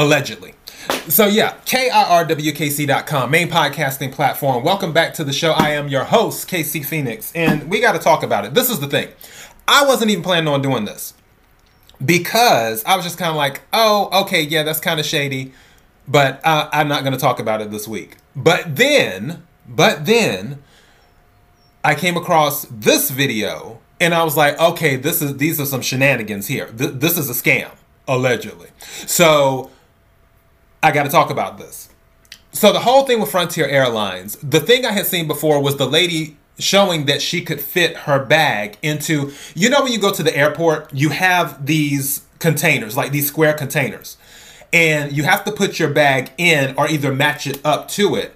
Allegedly. 0.00 0.54
So 1.08 1.26
yeah, 1.26 1.58
KIRWKC.com, 1.66 3.30
main 3.30 3.50
podcasting 3.50 4.10
platform. 4.12 4.64
Welcome 4.64 4.94
back 4.94 5.12
to 5.14 5.24
the 5.24 5.32
show. 5.34 5.52
I 5.52 5.72
am 5.72 5.88
your 5.88 6.04
host, 6.04 6.48
KC 6.48 6.86
Phoenix, 6.86 7.30
and 7.34 7.68
we 7.68 7.82
got 7.82 7.92
to 7.92 7.98
talk 7.98 8.22
about 8.22 8.46
it. 8.46 8.54
This 8.54 8.70
is 8.70 8.80
the 8.80 8.86
thing. 8.86 9.08
I 9.68 9.84
wasn't 9.84 10.10
even 10.10 10.24
planning 10.24 10.48
on 10.48 10.62
doing 10.62 10.86
this 10.86 11.12
because 12.02 12.82
I 12.86 12.96
was 12.96 13.04
just 13.04 13.18
kind 13.18 13.28
of 13.28 13.36
like, 13.36 13.60
oh, 13.74 14.22
okay, 14.22 14.40
yeah, 14.40 14.62
that's 14.62 14.80
kind 14.80 14.98
of 14.98 15.04
shady, 15.04 15.52
but 16.08 16.40
uh, 16.46 16.70
I'm 16.72 16.88
not 16.88 17.02
going 17.02 17.12
to 17.12 17.20
talk 17.20 17.38
about 17.38 17.60
it 17.60 17.70
this 17.70 17.86
week. 17.86 18.16
But 18.34 18.76
then, 18.76 19.46
but 19.68 20.06
then, 20.06 20.62
I 21.84 21.94
came 21.94 22.16
across 22.16 22.64
this 22.70 23.10
video 23.10 23.82
and 24.00 24.14
I 24.14 24.22
was 24.22 24.34
like, 24.34 24.58
okay, 24.58 24.96
this 24.96 25.20
is 25.20 25.36
these 25.36 25.60
are 25.60 25.66
some 25.66 25.82
shenanigans 25.82 26.46
here. 26.46 26.68
Th- 26.68 26.92
this 26.92 27.18
is 27.18 27.28
a 27.28 27.34
scam, 27.34 27.72
allegedly. 28.08 28.70
So 29.06 29.70
I 30.82 30.92
got 30.92 31.04
to 31.04 31.10
talk 31.10 31.30
about 31.30 31.58
this. 31.58 31.88
So 32.52 32.72
the 32.72 32.80
whole 32.80 33.04
thing 33.04 33.20
with 33.20 33.30
Frontier 33.30 33.66
Airlines, 33.66 34.36
the 34.36 34.60
thing 34.60 34.84
I 34.84 34.92
had 34.92 35.06
seen 35.06 35.28
before 35.28 35.62
was 35.62 35.76
the 35.76 35.86
lady 35.86 36.36
showing 36.58 37.06
that 37.06 37.22
she 37.22 37.42
could 37.42 37.60
fit 37.60 37.96
her 37.98 38.22
bag 38.22 38.76
into 38.82 39.32
you 39.54 39.70
know 39.70 39.82
when 39.82 39.92
you 39.92 40.00
go 40.00 40.12
to 40.12 40.22
the 40.22 40.36
airport, 40.36 40.92
you 40.92 41.10
have 41.10 41.64
these 41.64 42.22
containers, 42.38 42.96
like 42.96 43.12
these 43.12 43.28
square 43.28 43.54
containers. 43.54 44.16
And 44.72 45.12
you 45.12 45.24
have 45.24 45.44
to 45.44 45.52
put 45.52 45.78
your 45.78 45.90
bag 45.90 46.30
in 46.38 46.74
or 46.76 46.88
either 46.88 47.12
match 47.12 47.46
it 47.46 47.60
up 47.64 47.88
to 47.88 48.14
it 48.14 48.34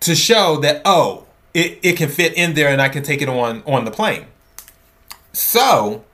to 0.00 0.14
show 0.14 0.56
that 0.58 0.82
oh, 0.84 1.26
it, 1.54 1.78
it 1.82 1.96
can 1.96 2.08
fit 2.08 2.34
in 2.34 2.54
there 2.54 2.68
and 2.68 2.82
I 2.82 2.88
can 2.88 3.02
take 3.02 3.22
it 3.22 3.28
on 3.28 3.62
on 3.66 3.84
the 3.84 3.90
plane. 3.90 4.26
So, 5.32 6.04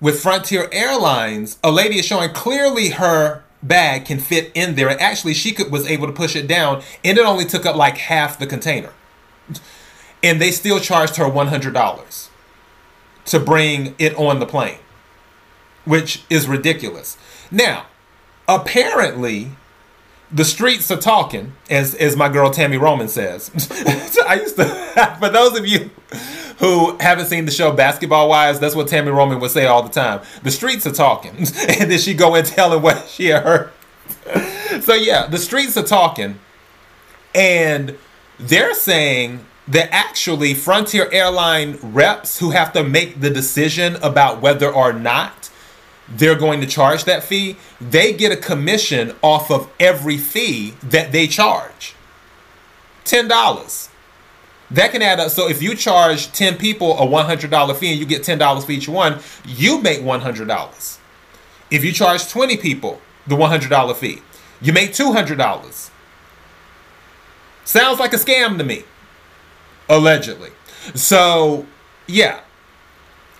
with 0.00 0.20
Frontier 0.20 0.68
Airlines, 0.72 1.58
a 1.62 1.70
lady 1.70 1.98
is 1.98 2.06
showing 2.06 2.30
clearly 2.30 2.90
her 2.90 3.43
bag 3.66 4.04
can 4.04 4.18
fit 4.18 4.52
in 4.54 4.74
there. 4.74 4.88
And 4.88 5.00
actually 5.00 5.34
she 5.34 5.52
could 5.52 5.72
was 5.72 5.86
able 5.86 6.06
to 6.06 6.12
push 6.12 6.36
it 6.36 6.46
down 6.46 6.82
and 7.02 7.18
it 7.18 7.24
only 7.24 7.44
took 7.44 7.66
up 7.66 7.76
like 7.76 7.98
half 7.98 8.38
the 8.38 8.46
container. 8.46 8.92
And 10.22 10.40
they 10.40 10.50
still 10.50 10.80
charged 10.80 11.16
her 11.16 11.24
$100 11.24 12.28
to 13.26 13.40
bring 13.40 13.94
it 13.98 14.14
on 14.16 14.38
the 14.38 14.46
plane 14.46 14.78
which 15.84 16.24
is 16.30 16.46
ridiculous. 16.48 17.16
Now 17.50 17.86
apparently 18.48 19.50
the 20.32 20.44
streets 20.44 20.90
are 20.90 21.00
talking 21.00 21.52
as 21.70 21.94
as 21.94 22.16
my 22.16 22.28
girl 22.28 22.50
Tami 22.50 22.80
roman 22.80 23.08
says 23.08 23.50
i 24.26 24.34
used 24.34 24.56
to 24.56 24.64
for 25.18 25.28
those 25.28 25.58
of 25.58 25.66
you 25.66 25.90
who 26.58 26.96
haven't 26.98 27.26
seen 27.26 27.44
the 27.44 27.50
show 27.50 27.72
Basketball 27.72 28.28
Wives, 28.28 28.60
that's 28.60 28.74
what 28.74 28.86
Tami 28.86 29.14
Roman 29.14 29.40
would 29.40 29.50
say 29.50 29.66
all 29.66 29.82
the 29.82 29.90
time. 29.90 30.20
The 30.42 30.50
streets 30.50 30.86
are 30.86 30.92
talking. 30.92 31.36
and 31.36 31.90
then 31.90 31.98
she 31.98 32.14
go 32.14 32.34
and 32.34 32.46
telling 32.46 32.82
what 32.82 33.08
she 33.08 33.30
heard. 33.30 33.70
so 34.80 34.94
yeah, 34.94 35.26
the 35.26 35.38
streets 35.38 35.76
are 35.76 35.84
talking. 35.84 36.38
And 37.34 37.98
they're 38.38 38.74
saying 38.74 39.44
that 39.66 39.88
actually 39.92 40.54
Frontier 40.54 41.08
Airline 41.10 41.78
reps 41.82 42.38
who 42.38 42.50
have 42.50 42.72
to 42.74 42.84
make 42.84 43.20
the 43.20 43.30
decision 43.30 43.96
about 43.96 44.40
whether 44.40 44.70
or 44.70 44.92
not 44.92 45.50
they're 46.08 46.34
going 46.34 46.60
to 46.60 46.66
charge 46.66 47.04
that 47.04 47.22
fee, 47.22 47.56
they 47.80 48.12
get 48.12 48.32
a 48.32 48.36
commission 48.36 49.14
off 49.22 49.50
of 49.50 49.70
every 49.80 50.18
fee 50.18 50.74
that 50.82 51.12
they 51.12 51.26
charge. 51.26 51.94
$10 53.04 53.88
that 54.70 54.90
can 54.92 55.02
add 55.02 55.20
up. 55.20 55.30
So 55.30 55.48
if 55.48 55.62
you 55.62 55.74
charge 55.74 56.32
10 56.32 56.56
people 56.56 56.98
a 56.98 57.06
$100 57.06 57.76
fee 57.76 57.90
and 57.90 58.00
you 58.00 58.06
get 58.06 58.22
$10 58.22 58.64
for 58.64 58.72
each 58.72 58.88
one, 58.88 59.20
you 59.44 59.80
make 59.80 60.00
$100. 60.00 60.98
If 61.70 61.84
you 61.84 61.92
charge 61.92 62.28
20 62.28 62.56
people 62.56 63.00
the 63.26 63.36
$100 63.36 63.96
fee, 63.96 64.20
you 64.60 64.72
make 64.72 64.90
$200. 64.90 65.90
Sounds 67.64 67.98
like 67.98 68.12
a 68.12 68.16
scam 68.16 68.58
to 68.58 68.64
me, 68.64 68.84
allegedly. 69.88 70.50
So, 70.94 71.66
yeah. 72.06 72.40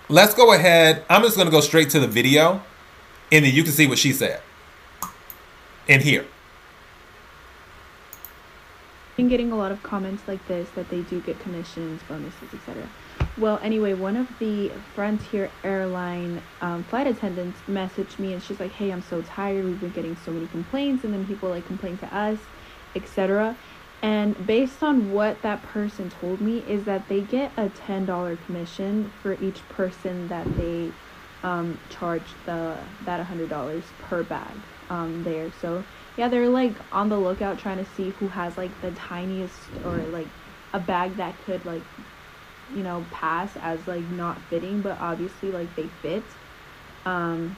Let's 0.07 0.33
go 0.33 0.53
ahead. 0.53 1.03
I'm 1.09 1.23
just 1.23 1.35
going 1.35 1.47
to 1.47 1.51
go 1.51 1.61
straight 1.61 1.89
to 1.91 1.99
the 1.99 2.07
video 2.07 2.61
and 3.31 3.43
then 3.43 3.53
you 3.53 3.63
can 3.63 3.71
see 3.71 3.87
what 3.87 3.97
she 3.97 4.13
said 4.13 4.41
in 5.87 6.01
here 6.01 6.25
been 9.15 9.29
getting 9.29 9.51
a 9.51 9.55
lot 9.55 9.71
of 9.71 9.81
comments 9.81 10.23
like 10.27 10.45
this 10.47 10.69
that 10.71 10.89
they 10.89 11.01
do 11.01 11.21
get 11.21 11.39
commissions, 11.39 12.01
bonuses, 12.07 12.53
etc. 12.53 12.87
Well, 13.37 13.59
anyway, 13.63 13.93
one 13.93 14.17
of 14.17 14.27
the 14.39 14.71
Frontier 14.93 15.49
airline 15.63 16.41
um, 16.61 16.83
flight 16.83 17.07
attendants 17.07 17.59
messaged 17.67 18.19
me 18.19 18.33
and 18.33 18.43
she's 18.43 18.59
like, 18.59 18.71
"Hey, 18.71 18.91
I'm 18.91 19.01
so 19.01 19.21
tired. 19.21 19.63
We've 19.63 19.79
been 19.79 19.91
getting 19.91 20.17
so 20.25 20.31
many 20.31 20.47
complaints, 20.47 21.03
and 21.03 21.13
then 21.13 21.25
people 21.25 21.49
like 21.49 21.65
complain 21.65 21.97
to 21.99 22.15
us, 22.15 22.39
etc." 22.95 23.55
And 24.05 24.45
based 24.45 24.83
on 24.83 25.07
what 25.09 25.41
that 25.41 25.63
person 25.63 26.09
told 26.11 26.39
me, 26.39 26.59
is 26.59 26.85
that 26.85 27.07
they 27.07 27.23
get 27.23 27.53
a 27.57 27.69
ten 27.69 28.05
dollar 28.05 28.35
commission 28.37 29.11
for 29.19 29.33
each 29.39 29.67
person 29.67 30.27
that 30.27 30.55
they 30.55 30.95
um, 31.43 31.79
charge 31.89 32.35
the 32.43 32.87
that 33.01 33.25
hundred 33.25 33.49
dollars 33.49 33.93
per 33.97 34.23
bag 34.23 34.67
um, 34.91 35.23
there. 35.23 35.51
So 35.51 35.85
yeah, 36.17 36.27
they're 36.27 36.49
like 36.49 36.79
on 36.91 37.09
the 37.09 37.19
lookout 37.19 37.57
trying 37.57 37.77
to 37.77 37.85
see 37.85 38.09
who 38.11 38.29
has 38.29 38.57
like 38.57 38.79
the 38.79 38.91
tiniest 38.91 39.79
or 39.83 40.07
like 40.07 40.29
a 40.73 40.79
bag 40.79 41.17
that 41.17 41.39
could 41.39 41.65
like 41.65 41.85
you 42.69 42.83
know 42.83 43.07
pass 43.11 43.55
as 43.57 43.87
like 43.87 44.05
not 44.07 44.49
fitting 44.49 44.81
but 44.81 44.99
obviously 44.99 45.51
like 45.51 45.75
they 45.75 45.89
fit. 46.03 46.37
Um 47.05 47.57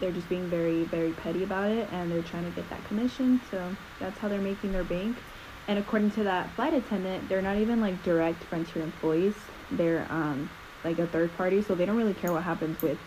they're 0.00 0.12
just 0.12 0.28
being 0.28 0.50
very 0.50 0.84
very 0.84 1.12
petty 1.12 1.42
about 1.42 1.70
it 1.70 1.88
and 1.90 2.12
they're 2.12 2.22
trying 2.22 2.44
to 2.44 2.50
get 2.50 2.68
that 2.70 2.84
commission. 2.84 3.40
So 3.50 3.76
that's 3.98 4.18
how 4.18 4.28
they're 4.28 4.40
making 4.40 4.72
their 4.72 4.84
bank 4.84 5.24
and 5.68 5.78
according 5.78 6.10
to 6.10 6.24
that 6.24 6.50
flight 6.52 6.74
attendant 6.74 7.28
they're 7.28 7.42
not 7.42 7.56
even 7.56 7.80
like 7.80 8.02
direct 8.02 8.42
frontier 8.44 8.82
employees 8.82 9.34
they're 9.72 10.06
um 10.10 10.50
like 10.84 10.98
a 10.98 11.06
third 11.06 11.34
party 11.36 11.62
so 11.62 11.74
they 11.74 11.86
don't 11.86 11.96
really 11.96 12.14
care 12.14 12.32
what 12.32 12.42
happens 12.42 12.80
with 12.82 12.98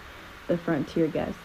the 0.48 0.58
frontier 0.58 1.08
guests 1.08 1.40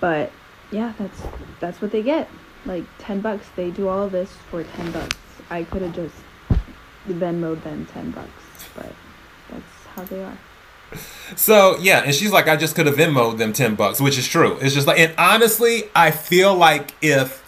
but 0.00 0.30
yeah 0.70 0.92
that's 0.98 1.22
that's 1.60 1.80
what 1.80 1.90
they 1.90 2.02
get 2.02 2.28
like 2.66 2.84
10 2.98 3.20
bucks. 3.20 3.46
They 3.56 3.70
do 3.70 3.88
all 3.88 4.02
of 4.02 4.12
this 4.12 4.32
for 4.50 4.62
10 4.62 4.92
bucks. 4.92 5.16
I 5.50 5.64
could 5.64 5.82
have 5.82 5.94
just 5.94 6.14
Venmoed 7.08 7.62
them 7.62 7.86
10 7.86 8.10
bucks, 8.10 8.28
but 8.74 8.92
that's 9.48 9.86
how 9.94 10.04
they 10.04 10.24
are. 10.24 10.38
So 11.36 11.76
yeah, 11.78 12.02
and 12.04 12.14
she's 12.14 12.32
like, 12.32 12.48
I 12.48 12.56
just 12.56 12.74
could 12.74 12.86
have 12.86 12.96
Venmoed 12.96 13.38
them 13.38 13.52
10 13.52 13.74
bucks, 13.76 14.00
which 14.00 14.18
is 14.18 14.26
true. 14.26 14.58
It's 14.60 14.74
just 14.74 14.86
like, 14.86 14.98
and 14.98 15.14
honestly, 15.18 15.84
I 15.94 16.10
feel 16.10 16.54
like 16.54 16.94
if 17.02 17.44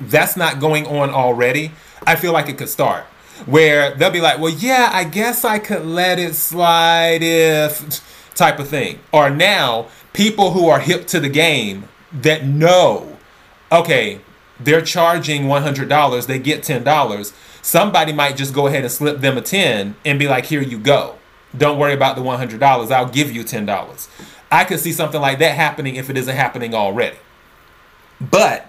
that's 0.00 0.36
not 0.36 0.60
going 0.60 0.86
on 0.86 1.10
already, 1.10 1.72
I 2.06 2.16
feel 2.16 2.32
like 2.32 2.48
it 2.48 2.58
could 2.58 2.68
start. 2.68 3.04
Where 3.46 3.94
they'll 3.94 4.10
be 4.10 4.20
like, 4.20 4.38
well, 4.38 4.52
yeah, 4.52 4.90
I 4.92 5.04
guess 5.04 5.44
I 5.44 5.58
could 5.58 5.86
let 5.86 6.18
it 6.18 6.34
slide 6.34 7.22
if 7.22 8.02
type 8.34 8.58
of 8.58 8.68
thing. 8.68 8.98
Or 9.12 9.30
now, 9.30 9.86
people 10.12 10.52
who 10.52 10.68
are 10.68 10.80
hip 10.80 11.06
to 11.08 11.20
the 11.20 11.28
game 11.28 11.88
that 12.12 12.44
know, 12.44 13.18
okay, 13.70 14.20
they're 14.58 14.82
charging 14.82 15.44
$100, 15.44 16.26
they 16.26 16.38
get 16.38 16.62
$10. 16.62 17.32
Somebody 17.62 18.12
might 18.12 18.36
just 18.36 18.54
go 18.54 18.66
ahead 18.66 18.82
and 18.82 18.90
slip 18.90 19.20
them 19.20 19.36
a 19.36 19.42
10 19.42 19.94
and 20.04 20.18
be 20.18 20.26
like, 20.26 20.46
"Here 20.46 20.62
you 20.62 20.78
go. 20.78 21.16
Don't 21.56 21.78
worry 21.78 21.92
about 21.92 22.16
the 22.16 22.22
$100. 22.22 22.90
I'll 22.90 23.08
give 23.08 23.30
you 23.30 23.44
$10." 23.44 24.08
I 24.50 24.64
could 24.64 24.80
see 24.80 24.92
something 24.92 25.20
like 25.20 25.38
that 25.40 25.54
happening 25.54 25.96
if 25.96 26.08
it 26.08 26.16
isn't 26.16 26.34
happening 26.34 26.74
already. 26.74 27.18
But 28.20 28.67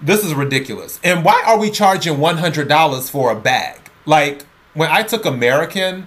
this 0.00 0.24
is 0.24 0.34
ridiculous. 0.34 1.00
And 1.02 1.24
why 1.24 1.42
are 1.46 1.58
we 1.58 1.70
charging 1.70 2.14
$100 2.14 3.10
for 3.10 3.32
a 3.32 3.36
bag? 3.38 3.80
Like 4.06 4.46
when 4.74 4.90
I 4.90 5.02
took 5.02 5.24
American, 5.24 6.06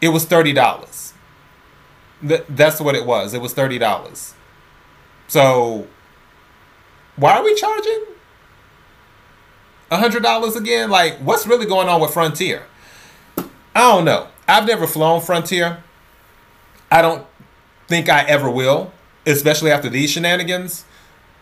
it 0.00 0.08
was 0.08 0.26
$30. 0.26 1.12
That's 2.22 2.80
what 2.80 2.94
it 2.94 3.06
was. 3.06 3.34
It 3.34 3.40
was 3.40 3.54
$30. 3.54 4.34
So 5.28 5.86
why 7.16 7.36
are 7.36 7.44
we 7.44 7.54
charging 7.54 8.04
hundred 9.90 10.22
dollars 10.22 10.54
again? 10.54 10.90
Like, 10.90 11.16
what's 11.18 11.46
really 11.46 11.66
going 11.66 11.88
on 11.88 12.00
with 12.00 12.12
Frontier? 12.12 12.64
I 13.36 13.42
don't 13.74 14.04
know. 14.04 14.28
I've 14.46 14.66
never 14.66 14.86
flown 14.86 15.20
Frontier. 15.20 15.82
I 16.90 17.02
don't 17.02 17.26
think 17.86 18.08
I 18.08 18.24
ever 18.24 18.50
will, 18.50 18.92
especially 19.26 19.70
after 19.70 19.88
these 19.88 20.10
shenanigans. 20.10 20.84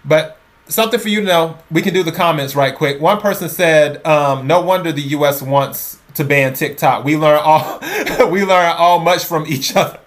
But 0.05 0.39
something 0.69 1.01
for 1.01 1.09
you 1.09 1.21
to 1.21 1.27
know. 1.27 1.59
We 1.71 1.83
can 1.83 1.95
do 1.95 2.03
the 2.03 2.13
comments 2.13 2.55
right 2.55 2.75
quick. 2.75 3.01
One 3.01 3.21
person 3.21 3.49
said, 3.49 4.05
um, 4.07 4.47
"No 4.47 4.61
wonder 4.61 4.93
the 4.93 5.03
U.S. 5.03 5.43
wants 5.43 5.99
to 6.15 6.25
ban 6.25 6.55
TikTok. 6.55 7.05
We 7.05 7.17
learn 7.17 7.41
all 7.43 7.81
we 8.31 8.45
learn 8.45 8.75
all 8.77 9.01
much 9.01 9.25
from 9.25 9.47
each 9.47 9.77
other." 9.77 9.99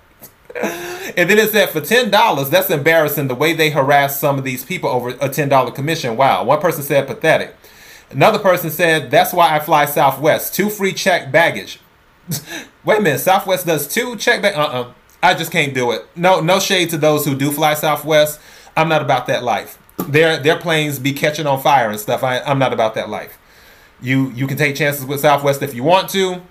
and 1.16 1.30
then 1.30 1.38
it 1.38 1.52
said 1.52 1.70
for 1.70 1.82
ten 1.82 2.10
dollars, 2.10 2.50
that's 2.50 2.70
embarrassing. 2.70 3.28
The 3.28 3.36
way 3.36 3.54
they 3.54 3.70
harass 3.70 4.20
some 4.20 4.38
of 4.38 4.44
these 4.44 4.66
people 4.66 4.90
over 4.90 5.10
a 5.22 5.30
ten 5.30 5.50
dollar 5.50 5.72
commission. 5.72 6.18
Wow. 6.18 6.44
One 6.44 6.60
person 6.60 6.84
said 6.84 7.08
pathetic. 7.08 7.56
Another 8.12 8.40
person 8.40 8.72
said, 8.72 9.12
That's 9.12 9.34
why 9.34 9.56
I 9.56 9.60
fly 9.60 9.86
Southwest. 9.86 10.56
Two 10.56 10.70
free 10.70 10.94
check 10.94 11.32
baggage. 11.32 11.80
Wait 12.86 13.00
a 13.00 13.02
minute, 13.02 13.20
Southwest 13.20 13.66
does 13.66 13.88
two 13.88 14.16
check 14.16 14.42
bag? 14.42 14.56
Uh 14.56 14.62
uh 14.62 14.94
I 15.22 15.34
just 15.34 15.52
can't 15.52 15.74
do 15.74 15.92
it. 15.92 16.08
No, 16.16 16.40
no 16.40 16.60
shade 16.60 16.90
to 16.92 16.98
those 16.98 17.26
who 17.26 17.36
do 17.36 17.52
fly 17.52 17.74
Southwest. 17.74 18.40
I'm 18.78 18.88
not 18.88 19.02
about 19.02 19.28
that 19.28 19.44
life. 19.44 19.78
Their 20.12 20.38
their 20.38 20.58
planes 20.58 21.00
be 21.00 21.14
catching 21.14 21.48
on 21.48 21.62
fire 21.62 21.90
and 21.90 22.00
stuff. 22.00 22.24
I, 22.24 22.40
I'm 22.40 22.60
not 22.60 22.74
about 22.74 22.96
that 22.96 23.10
life. 23.10 23.38
You 24.02 24.32
you 24.32 24.48
can 24.48 24.58
take 24.58 24.76
chances 24.76 25.06
with 25.06 25.20
Southwest 25.20 25.62
if 25.62 25.74
you 25.74 25.84
want 25.84 26.10
to. 26.10 26.42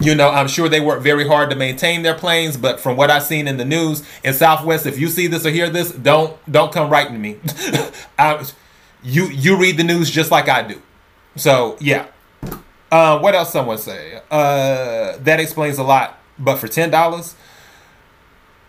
You 0.00 0.14
know, 0.14 0.28
I'm 0.28 0.48
sure 0.48 0.68
they 0.68 0.80
work 0.80 1.02
very 1.02 1.26
hard 1.26 1.50
to 1.50 1.56
maintain 1.56 2.02
their 2.02 2.14
planes, 2.14 2.56
but 2.56 2.80
from 2.80 2.96
what 2.96 3.10
I've 3.10 3.22
seen 3.22 3.46
in 3.46 3.58
the 3.58 3.64
news 3.64 4.02
in 4.24 4.34
Southwest, 4.34 4.86
if 4.86 4.98
you 4.98 5.08
see 5.08 5.28
this 5.28 5.46
or 5.46 5.50
hear 5.50 5.70
this, 5.70 5.92
don't 5.92 6.36
don't 6.50 6.72
come 6.72 6.90
writing 6.90 7.20
me. 7.20 7.38
I, 8.18 8.44
you 9.02 9.28
you 9.28 9.56
read 9.56 9.76
the 9.76 9.84
news 9.84 10.10
just 10.10 10.30
like 10.30 10.48
I 10.48 10.62
do. 10.62 10.82
So 11.36 11.76
yeah. 11.80 12.06
Uh, 12.90 13.18
what 13.18 13.34
else 13.34 13.52
someone 13.52 13.78
say? 13.78 14.20
Uh, 14.30 15.16
that 15.18 15.40
explains 15.40 15.78
a 15.78 15.82
lot. 15.82 16.20
But 16.38 16.56
for 16.56 16.68
ten 16.68 16.90
dollars, 16.90 17.34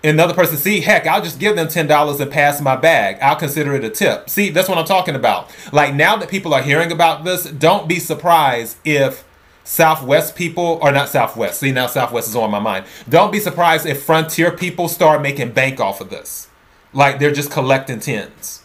another 0.09 0.33
person 0.33 0.57
see 0.57 0.81
heck 0.81 1.07
i'll 1.07 1.21
just 1.21 1.39
give 1.39 1.55
them 1.55 1.67
$10 1.67 2.19
and 2.19 2.31
pass 2.31 2.61
my 2.61 2.75
bag. 2.75 3.17
I'll 3.21 3.35
consider 3.35 3.75
it 3.75 3.83
a 3.83 3.89
tip. 3.89 4.29
See 4.29 4.49
that's 4.49 4.69
what 4.69 4.77
i'm 4.77 4.85
talking 4.85 5.15
about. 5.15 5.49
Like 5.71 5.93
now 5.93 6.15
that 6.17 6.29
people 6.29 6.53
are 6.53 6.61
hearing 6.61 6.91
about 6.91 7.23
this 7.23 7.45
don't 7.45 7.87
be 7.87 7.99
surprised 7.99 8.77
if 8.85 9.23
southwest 9.63 10.35
people 10.35 10.79
or 10.81 10.91
not 10.91 11.09
southwest 11.09 11.59
see 11.59 11.71
now 11.71 11.87
southwest 11.87 12.29
is 12.29 12.35
on 12.35 12.51
my 12.51 12.59
mind. 12.59 12.85
Don't 13.09 13.31
be 13.31 13.39
surprised 13.39 13.85
if 13.85 14.03
frontier 14.03 14.51
people 14.51 14.87
start 14.87 15.21
making 15.21 15.51
bank 15.51 15.79
off 15.79 16.01
of 16.01 16.09
this. 16.09 16.49
Like 16.93 17.19
they're 17.19 17.33
just 17.33 17.51
collecting 17.51 17.99
tins 17.99 18.63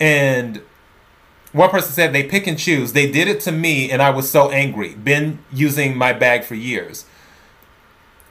and 0.00 0.62
one 1.52 1.70
person 1.70 1.92
said 1.92 2.12
they 2.12 2.24
pick 2.24 2.48
and 2.48 2.58
choose. 2.58 2.92
They 2.92 3.10
did 3.10 3.28
it 3.28 3.40
to 3.42 3.52
me 3.52 3.90
and 3.90 4.02
i 4.02 4.10
was 4.10 4.28
so 4.28 4.50
angry. 4.50 4.94
Been 4.94 5.38
using 5.52 5.96
my 5.96 6.12
bag 6.12 6.44
for 6.44 6.56
years 6.56 7.06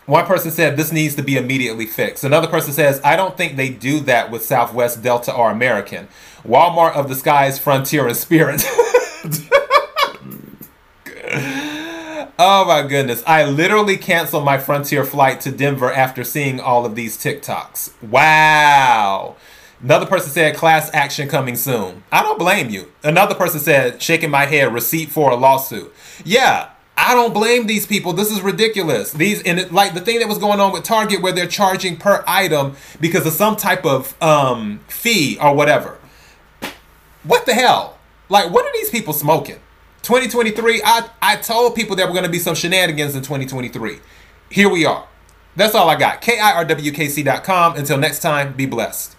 one 0.05 0.25
person 0.25 0.51
said 0.51 0.75
this 0.75 0.91
needs 0.91 1.15
to 1.15 1.23
be 1.23 1.37
immediately 1.37 1.85
fixed. 1.85 2.23
Another 2.23 2.47
person 2.47 2.73
says, 2.73 2.99
I 3.03 3.15
don't 3.15 3.37
think 3.37 3.55
they 3.55 3.69
do 3.69 4.01
that 4.01 4.31
with 4.31 4.43
Southwest, 4.43 5.01
Delta, 5.01 5.33
or 5.33 5.49
American. 5.49 6.07
Walmart 6.45 6.93
of 6.95 7.07
the 7.07 7.15
skies, 7.15 7.57
Frontier, 7.57 8.07
and 8.07 8.17
Spirit. 8.17 8.65
oh 12.37 12.65
my 12.67 12.85
goodness. 12.87 13.23
I 13.25 13.45
literally 13.45 13.95
canceled 13.95 14.43
my 14.43 14.57
Frontier 14.57 15.05
flight 15.05 15.39
to 15.41 15.51
Denver 15.51 15.91
after 15.91 16.25
seeing 16.25 16.59
all 16.59 16.85
of 16.85 16.95
these 16.95 17.17
TikToks. 17.17 17.93
Wow. 18.03 19.37
Another 19.81 20.05
person 20.05 20.31
said 20.31 20.55
class 20.55 20.89
action 20.93 21.27
coming 21.29 21.55
soon. 21.55 22.03
I 22.11 22.23
don't 22.23 22.39
blame 22.39 22.69
you. 22.69 22.91
Another 23.03 23.35
person 23.35 23.59
said 23.59 24.01
shaking 24.01 24.29
my 24.29 24.45
head 24.45 24.73
receipt 24.73 25.11
for 25.11 25.31
a 25.31 25.35
lawsuit. 25.35 25.93
Yeah, 26.23 26.69
I 26.95 27.15
don't 27.15 27.33
blame 27.33 27.67
these 27.67 27.87
people. 27.87 28.13
This 28.13 28.31
is 28.31 28.41
ridiculous. 28.41 29.11
These 29.11 29.41
and 29.43 29.59
it, 29.59 29.71
like 29.71 29.93
the 29.93 30.01
thing 30.01 30.19
that 30.19 30.27
was 30.27 30.37
going 30.37 30.59
on 30.59 30.71
with 30.71 30.83
Target 30.83 31.21
where 31.21 31.33
they're 31.33 31.47
charging 31.47 31.97
per 31.97 32.23
item 32.27 32.75
because 33.01 33.25
of 33.25 33.33
some 33.33 33.55
type 33.55 33.85
of 33.85 34.21
um, 34.21 34.79
fee 34.87 35.37
or 35.41 35.55
whatever. 35.55 35.97
What 37.23 37.45
the 37.45 37.53
hell? 37.53 37.97
Like, 38.29 38.51
what 38.51 38.65
are 38.65 38.71
these 38.73 38.89
people 38.89 39.13
smoking? 39.13 39.59
2023. 40.03 40.81
I 40.83 41.09
I 41.21 41.35
told 41.37 41.75
people 41.75 41.95
there 41.95 42.05
were 42.05 42.13
going 42.13 42.25
to 42.25 42.31
be 42.31 42.39
some 42.39 42.55
shenanigans 42.55 43.15
in 43.15 43.21
2023. 43.21 43.99
Here 44.49 44.69
we 44.69 44.85
are. 44.85 45.07
That's 45.55 45.75
all 45.75 45.89
I 45.89 45.95
got. 45.95 46.21
KIRWKC.com. 46.21 47.75
Until 47.75 47.97
next 47.97 48.19
time, 48.19 48.53
be 48.53 48.65
blessed. 48.65 49.15